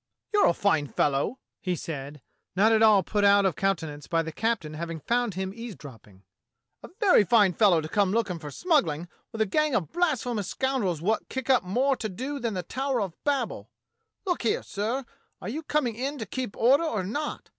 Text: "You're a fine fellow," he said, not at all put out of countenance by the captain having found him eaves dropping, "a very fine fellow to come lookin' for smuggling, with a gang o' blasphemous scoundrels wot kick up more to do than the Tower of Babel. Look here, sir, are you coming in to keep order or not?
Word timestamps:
"You're 0.33 0.47
a 0.47 0.53
fine 0.55 0.87
fellow," 0.87 1.37
he 1.61 1.75
said, 1.75 2.23
not 2.55 2.71
at 2.71 2.81
all 2.81 3.03
put 3.03 3.23
out 3.23 3.45
of 3.45 3.55
countenance 3.55 4.07
by 4.07 4.23
the 4.23 4.31
captain 4.31 4.73
having 4.73 4.99
found 4.99 5.35
him 5.35 5.53
eaves 5.55 5.75
dropping, 5.75 6.23
"a 6.81 6.89
very 6.99 7.23
fine 7.23 7.53
fellow 7.53 7.81
to 7.81 7.87
come 7.87 8.09
lookin' 8.09 8.39
for 8.39 8.49
smuggling, 8.49 9.07
with 9.31 9.41
a 9.41 9.45
gang 9.45 9.75
o' 9.75 9.81
blasphemous 9.81 10.47
scoundrels 10.47 11.03
wot 11.03 11.29
kick 11.29 11.51
up 11.51 11.61
more 11.61 11.95
to 11.97 12.09
do 12.09 12.39
than 12.39 12.55
the 12.55 12.63
Tower 12.63 12.99
of 12.99 13.23
Babel. 13.23 13.69
Look 14.25 14.41
here, 14.41 14.63
sir, 14.63 15.05
are 15.39 15.49
you 15.49 15.61
coming 15.61 15.93
in 15.93 16.17
to 16.17 16.25
keep 16.25 16.57
order 16.57 16.83
or 16.83 17.03
not? 17.03 17.49